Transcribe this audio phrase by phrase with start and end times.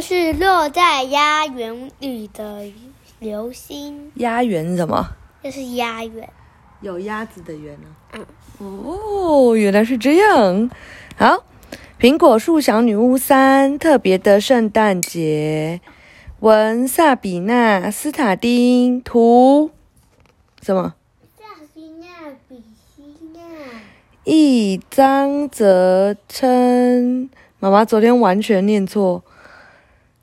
[0.00, 2.64] 故事落在鸭园里的
[3.18, 5.06] 流星，鸭园是什么？
[5.44, 6.26] 就是鸭园。
[6.80, 8.24] 有鸭子的园呢、嗯，
[8.82, 10.70] 哦，原来是这样。
[11.18, 11.44] 好，
[12.00, 15.82] 苹果树小女巫三特别的圣诞节，
[16.38, 19.70] 文萨比娜斯塔丁图
[20.62, 20.94] 什么？
[21.38, 21.44] 萨
[21.74, 22.06] 西娜
[22.48, 22.62] 比
[22.96, 23.02] 西
[23.34, 23.42] 娜，
[24.24, 27.28] 一张则称，
[27.58, 29.22] 妈妈昨天完全念错，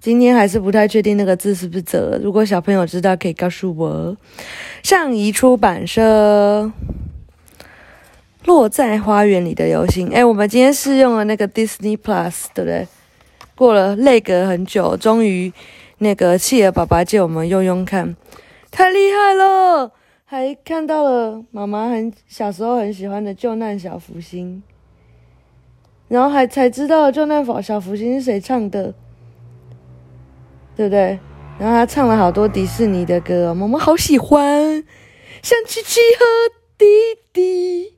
[0.07, 2.17] 今天还是不太确定那个字是不是“则”。
[2.23, 4.15] 如果小朋友知道，可以告诉我。
[4.81, 6.71] 上移出版社，
[8.45, 10.07] 落在花园里的流星。
[10.13, 12.87] 哎，我们今天试用了那个 Disney Plus，对不对？
[13.53, 15.51] 过了累隔很久，终于
[15.97, 18.15] 那个企鹅爸爸借我们用用看，
[18.71, 19.91] 太厉害了！
[20.23, 24.63] 还看到了妈妈很小时候很喜欢的救难小福星，
[26.07, 28.93] 然后还才知道救难小福星是谁唱的，
[30.77, 31.19] 对不对？
[31.59, 34.85] 然后他唱了好多迪士尼的歌、哦，妈妈好喜欢，
[35.41, 36.23] 像七七和
[36.77, 36.85] 弟
[37.33, 37.97] 弟。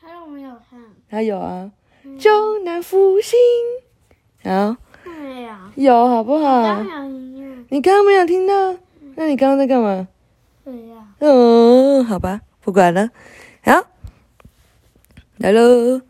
[0.00, 0.80] 他有没有看？
[1.08, 1.70] 还有啊，
[2.18, 3.38] 江南福星，
[4.42, 5.54] 好没有。
[5.76, 6.82] 有好不好。
[7.68, 8.76] 你刚刚没有听到？
[9.14, 10.08] 那你刚刚在干嘛？
[10.64, 10.96] 对呀。
[11.20, 13.08] 嗯，好吧，不管了。
[13.62, 13.84] 好，
[15.36, 16.00] 来喽。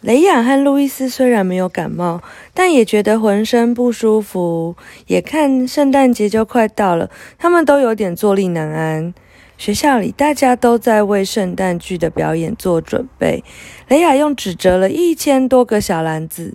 [0.00, 2.22] 雷亚和路易斯虽然没有感冒，
[2.54, 4.74] 但也觉得浑身不舒服。
[5.08, 9.12] 眼看圣诞节就快到了，他们都有点坐立难安。
[9.58, 13.44] 学校里大家都在为圣诞剧的表演做准备。
[13.88, 16.54] 雷亚用纸折了一千多个小篮子，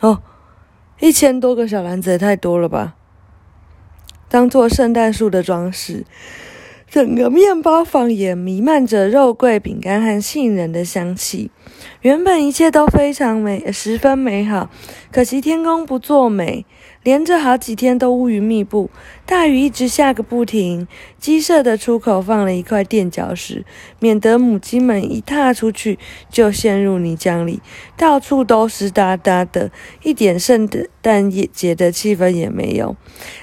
[0.00, 0.20] 哦，
[0.98, 2.96] 一千多个小篮子也太多了吧！
[4.28, 6.04] 当做圣诞树的装饰。
[6.88, 11.52] 整个面包房也弥漫着肉桂、饼干和杏仁的香气。
[12.02, 14.70] 原本一切都非常美，十分美好。
[15.12, 16.64] 可惜天公不作美，
[17.02, 18.88] 连着好几天都乌云密布，
[19.26, 20.88] 大雨一直下个不停。
[21.18, 23.66] 鸡舍的出口放了一块垫脚石，
[23.98, 25.98] 免得母鸡们一踏出去
[26.30, 27.60] 就陷入泥浆里，
[27.98, 29.70] 到处都湿哒哒的，
[30.02, 30.66] 一点圣
[31.02, 32.96] 诞节的气氛也没有。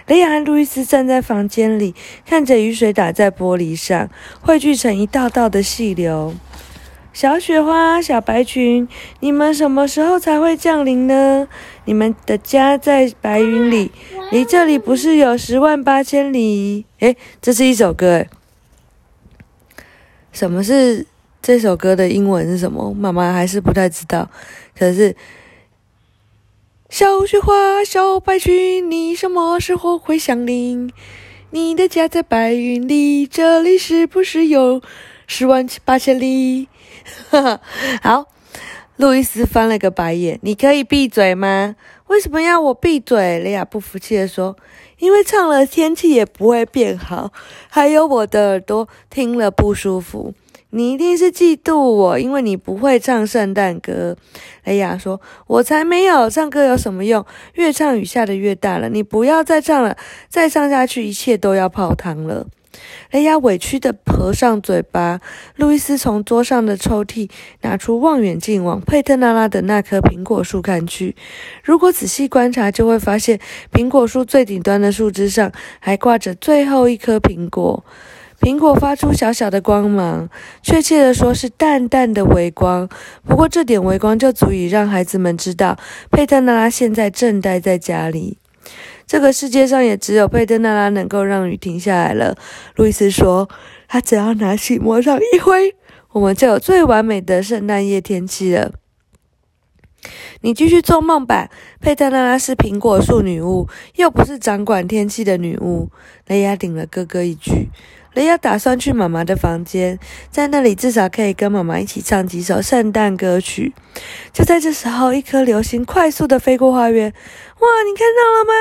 [0.08, 1.94] 雷亚和路易斯站在房间里，
[2.26, 4.10] 看着雨水打在玻璃上，
[4.42, 6.34] 汇聚成一道道的细流。
[7.18, 8.88] 小雪花、小白裙，
[9.22, 11.48] 你们什么时候才会降临呢？
[11.86, 13.92] 你们的家在白云里，
[14.30, 16.86] 离这里不是有十万八千里？
[17.00, 18.30] 诶，这是一首歌诶。
[20.32, 21.08] 什么是
[21.42, 22.94] 这首歌的英文是什么？
[22.94, 24.30] 妈妈还是不太知道。
[24.78, 25.16] 可是，
[26.88, 30.92] 小雪花、小白裙，你什么时候会降临？
[31.50, 34.84] 你的家在白云里，这里是不是有
[35.28, 36.68] 十万八千里？
[38.02, 38.26] 好，
[38.96, 40.40] 路易斯翻了个白眼。
[40.42, 41.76] 你可以闭嘴吗？
[42.08, 43.40] 为什么要我闭嘴？
[43.40, 44.56] 雷亚不服气地说
[45.00, 47.32] ：“因为唱了天气也不会变好，
[47.70, 50.34] 还有我的耳朵听了不舒服。
[50.70, 54.16] 你一定是嫉妒我，因为你不会唱圣诞歌。”
[54.64, 57.26] 雷亚说：“我才没有，唱歌有什么用？
[57.54, 58.88] 越唱雨下的越大了。
[58.88, 59.98] 你不要再唱了，
[60.30, 62.48] 再唱下去一切都要泡汤了。”
[63.12, 65.20] 雷亚委屈地合上嘴巴。
[65.56, 67.30] 路易斯从桌上的抽屉
[67.62, 71.16] 拿出望远镜，往佩特纳拉的那棵苹果树看去。
[71.64, 73.40] 如果仔细观察，就会发现
[73.72, 77.84] 苹果树最顶端的树枝上还挂着最后一颗苹果。
[78.40, 80.30] 苹果发出小小的光芒，
[80.62, 82.88] 确切地说是淡淡的微光。
[83.26, 85.80] 不过这点微光就足以让孩子们知道，
[86.12, 88.38] 佩特纳拉现在正待在家里。
[89.08, 92.38] 这个世界上也只有佩特纳拉能够让雨停下来了。
[92.76, 93.50] 路易斯说
[93.88, 95.74] ：“他只要拿起魔杖一挥，
[96.12, 98.74] 我们就有最完美的圣诞夜天气了。”
[100.42, 101.50] 你继续做梦吧。
[101.82, 105.90] 佩特纳拉是苹果树女巫，又不是掌管天气的女巫。
[106.28, 107.70] 雷亚顶了哥哥一句。
[108.14, 113.74] 雷亚打算去妈妈的房间，在那里至少可以跟妈妈一起唱几首圣诞歌曲。
[114.34, 117.12] 就在这时候，一颗流星快速的飞过花园。
[117.12, 118.54] 哇，你看到了吗？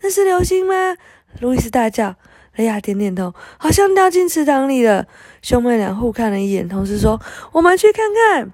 [0.00, 0.96] 那是流星吗？
[1.40, 2.16] 路易斯大叫。
[2.56, 5.06] 雷亚点点头，好像掉进池塘里了。
[5.42, 7.20] 兄妹俩互看了一眼，同时说
[7.52, 8.50] ：“我们去看看。”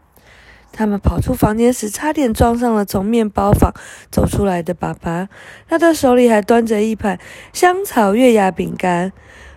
[0.74, 3.72] 他们跑出房间时，差点撞上了从面包房
[4.10, 5.28] 走出来的爸爸。
[5.68, 7.16] 他的手里还端着一盘
[7.52, 9.12] 香草月牙饼干。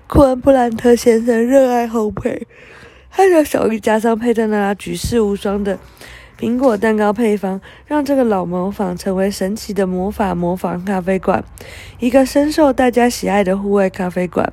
[0.06, 2.44] 库恩布兰特先生热爱烘焙，
[3.10, 5.80] 他的手里加上佩特纳拉举世无双的
[6.38, 11.44] 苹果蛋糕配方让这个老模仿成为神奇的魔法模仿咖啡馆，
[12.00, 14.52] 一个深受大家喜爱的户外咖啡馆。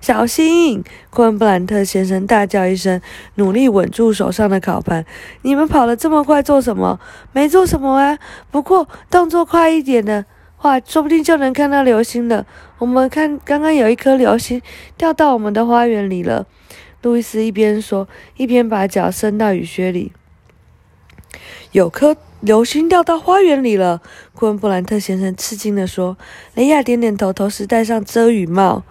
[0.00, 0.84] 小心！
[1.10, 3.00] 昆布兰特先生大叫一声，
[3.34, 5.04] 努力稳住手上的烤盘。
[5.42, 7.00] 你们跑得这么快做什么？
[7.32, 8.16] 没做什么啊。
[8.52, 10.24] 不过动作快一点的
[10.56, 12.46] 话，说不定就能看到流星了。
[12.78, 14.62] 我们看，刚刚有一颗流星
[14.96, 16.46] 掉到我们的花园里了。
[17.02, 18.06] 路易斯一边说，
[18.36, 20.12] 一边把脚伸到雨靴里。
[21.72, 24.00] 有颗流星掉到花园里了，
[24.34, 26.16] 库恩布兰特先生吃惊地说。
[26.54, 28.82] 雷亚点点头，同时戴上遮雨帽。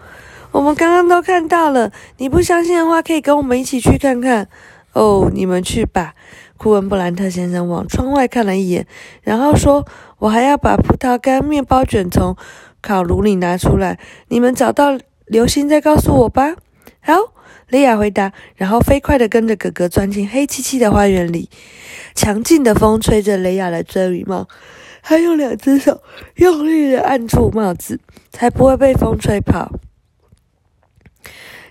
[0.52, 4.48] 我们刚刚都看到了，你不相信的话，可以跟我们一起去看看。
[4.94, 6.14] 哦，你们去吧。
[6.58, 8.88] 库恩布兰特先生往窗外看了一眼，
[9.22, 9.86] 然后说
[10.20, 12.36] ：“我还要把葡萄干面包卷从
[12.82, 14.00] 烤炉里拿出来。
[14.30, 16.56] 你们找到流星再告诉我吧。”
[17.08, 17.32] 好，
[17.70, 21.50] 雷亚回答，然后飞快地跟着哥哥钻进黑漆漆的花园里。
[22.14, 24.50] 强劲的风吹着雷亚的遮雨帽，
[25.02, 26.04] 他用两只手
[26.36, 28.02] 用力地按住帽子，
[28.34, 29.72] 才不会被风吹跑。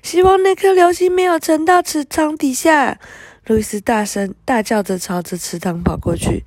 [0.03, 2.99] 希望那颗流星没有沉到池塘底下。
[3.44, 6.44] 路易斯大声大叫着朝着池塘跑过去。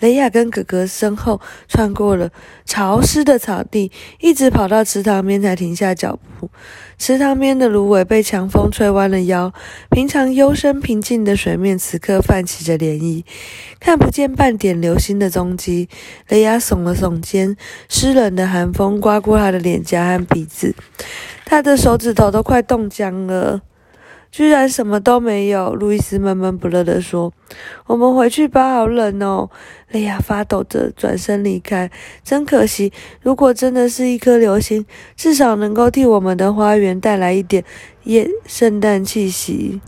[0.00, 2.30] 雷亚跟哥哥身后穿过了
[2.64, 6.50] 潮湿的草地，一直跑到池塘边才停下脚步。
[6.98, 9.52] 池塘边的芦苇被强风吹弯了腰，
[9.90, 13.24] 平常幽深平静的水面此刻泛起着涟漪，
[13.78, 15.88] 看不见半点流星的踪迹。
[16.28, 17.56] 雷亚耸了耸肩，
[17.88, 20.74] 湿冷的寒风刮过他的脸颊和鼻子，
[21.44, 23.60] 他的手指头都快冻僵了。
[24.30, 27.32] 居然什么都没有，路易斯闷闷不乐地说
[27.86, 29.50] ：“我们回去吧，好冷哦。”
[29.90, 31.90] 雷亚发抖着转身离开。
[32.22, 32.92] 真可惜，
[33.22, 34.86] 如果真的是一颗流星，
[35.16, 37.64] 至少能够替我们的花园带来一点
[38.04, 39.80] 夜圣诞气息。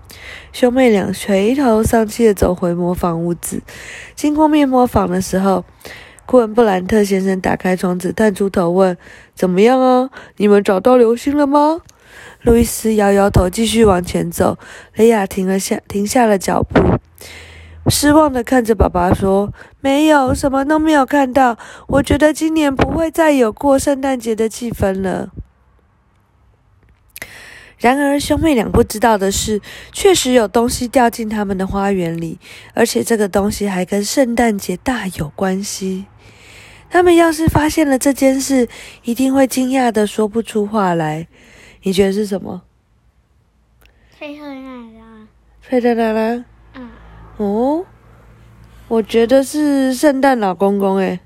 [0.50, 3.60] 兄妹俩垂头丧气地走回磨坊屋子。
[4.16, 5.66] 经过面膜坊的时候，
[6.24, 8.96] 库恩布兰特先生打开窗子，探出头问
[9.36, 10.08] ：“怎么样啊？
[10.38, 11.82] 你们找到流星了吗？”
[12.42, 14.58] 路易斯摇摇头，继续往前走。
[14.94, 16.98] 雷亚停了下，停下了脚步，
[17.88, 21.58] 失望的看着爸爸说：“没有，什么都没有看到。
[21.88, 25.30] 我觉得今年不会再有过圣诞节的气氛了。”
[27.78, 32.38] 然而，兄妹俩不知道的是，确实有东西掉进他们的花园里，
[32.74, 36.04] 而且这个东西还跟圣诞节大有关系。
[36.90, 38.68] 他们要是发现了这件事，
[39.04, 41.26] 一定会惊讶的说不出话来。
[41.82, 42.62] 你觉得是什么？
[44.18, 45.26] 佩特奶奶。
[45.62, 46.44] 佩特奶奶。
[46.74, 46.90] 嗯。
[47.38, 47.86] 哦，
[48.88, 51.20] 我觉得是圣诞老公公诶。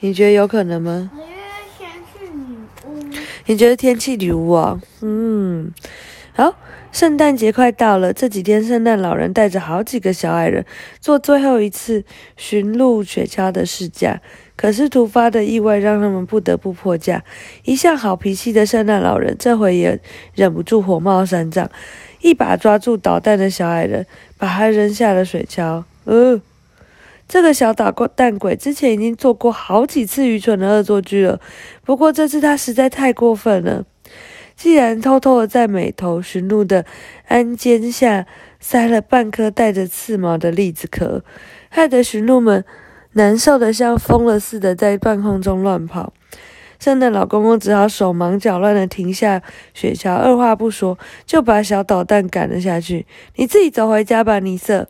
[0.00, 1.10] 你觉得有可能吗？
[1.14, 1.32] 我觉得
[1.78, 2.56] 天气女
[2.86, 3.18] 巫。
[3.46, 4.80] 你觉得天气女巫啊？
[5.02, 5.72] 嗯，
[6.32, 6.56] 好，
[6.92, 10.64] 圣诞节快到了，这几天圣诞老人带着好几个小矮人
[11.00, 12.04] 做最后一次
[12.36, 14.20] 巡路雪橇的试驾。
[14.56, 17.24] 可是突发的意外让他们不得不破价。
[17.64, 20.00] 一向好脾气的圣诞老人这回也
[20.34, 21.68] 忍不住火冒三丈，
[22.20, 24.06] 一把抓住捣蛋的小矮人，
[24.38, 25.84] 把他扔下了水桥。
[26.04, 26.40] 呃，
[27.28, 31.40] 这个小捣蛋鬼之前已经做过好几次愚蠢的恶作剧了，
[31.84, 33.84] 不过这次他实在太过分了。
[34.56, 36.84] 既然偷偷的在美头驯鹿的
[37.26, 38.24] 鞍肩下
[38.60, 41.24] 塞了半颗带着刺毛的栗子壳，
[41.68, 42.64] 害得驯鹿们。
[43.14, 46.12] 难受的像疯了似的在半空中乱跑，
[46.78, 49.40] 圣诞老公公只好手忙脚乱的停下
[49.72, 53.06] 雪橇，二话不说就把小捣蛋赶了下去。
[53.36, 54.88] 你自己走回家吧，尼瑟。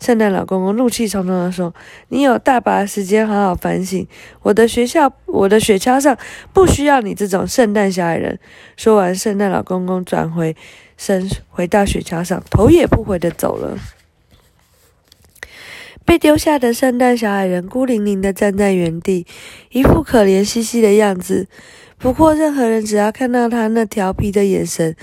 [0.00, 1.74] 圣诞老公公怒气冲冲的说
[2.10, 4.06] ：“你有大把时间好好反省。
[4.42, 6.16] 我的学校，我的雪橇上
[6.52, 8.38] 不需要你这种圣诞小矮人。”
[8.76, 10.54] 说完，圣诞老公公转回
[10.96, 13.76] 身，回到雪橇上，头也不回的走了。
[16.06, 19.26] 被丢下的圣诞小矮人孤零零的站在原地，
[19.70, 21.48] 一副可怜兮兮的样子。
[21.98, 24.94] 不过，任何人只要看到他那调皮的眼神，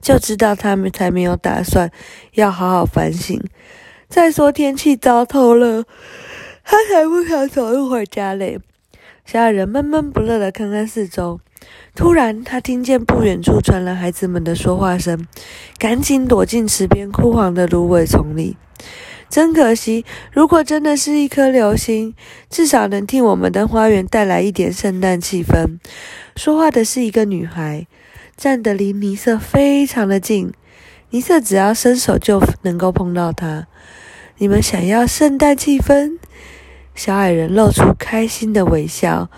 [0.00, 1.90] 就知道他们才没有打算
[2.34, 3.42] 要好好反省。
[4.08, 5.84] 再说天气糟透了，
[6.62, 8.60] 他才不想走路回家嘞。
[9.24, 11.40] 小矮人闷闷不乐地看看四周，
[11.94, 15.26] 突然他听见不远处传来孩子们的说话声，
[15.78, 18.56] 赶紧躲进池边枯黄的芦苇丛里。
[19.32, 22.14] 真可惜，如果真的是一颗流星，
[22.50, 25.78] 至少能替我们的花园带来一点圣诞气氛。
[26.36, 27.86] 说话的是一个女孩，
[28.36, 30.52] 站得离尼瑟非常的近，
[31.08, 33.68] 尼瑟只要伸手就能够碰到她。
[34.36, 36.18] 你们想要圣诞气氛？
[36.94, 39.30] 小矮人露出开心的微笑。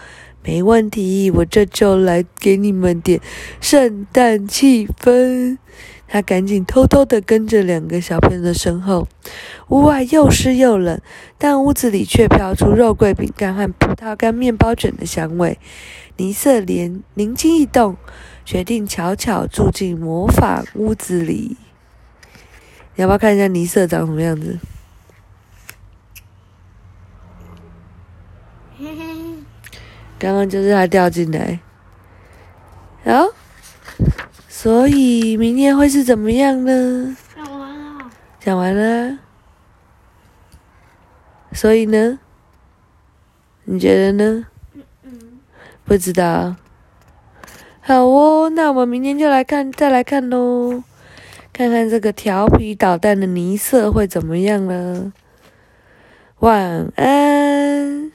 [0.42, 3.20] 没问题，我这就来给你们点
[3.60, 5.56] 圣诞气氛。
[6.06, 9.08] 他赶紧偷偷的跟着两个小朋友的身后。
[9.68, 11.00] 屋外又湿又冷，
[11.38, 15.58] 但屋子里却飘出肉桂饼干和葡萄干面包卷的香味。
[16.16, 17.96] 尼瑟连灵机一动，
[18.44, 21.56] 决定悄悄住进魔法屋子里。
[22.96, 24.58] 你要不要看一下尼瑟长什么样子？
[30.18, 31.60] 刚刚就是他掉进来，
[33.04, 33.24] 啊，
[34.64, 37.14] 所以明天会是怎么样呢？
[37.36, 38.10] 讲完了。
[38.40, 39.18] 讲完了，
[41.52, 42.18] 所以呢？
[43.64, 44.46] 你觉得呢？
[45.02, 45.38] 嗯。
[45.84, 46.56] 不知道。
[47.82, 50.82] 好哦，那我们明天就来看，再来看喽，
[51.52, 55.12] 看看这个调皮捣蛋的泥色会怎么样呢。
[56.38, 58.10] 晚安。